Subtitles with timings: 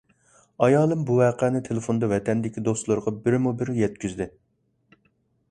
[0.67, 4.29] ئايالىم بۇ ۋەقەنى تېلېفوندا ۋەتەندىكى دوستلىرىغا بىرمۇبىر يەتكۈزدى.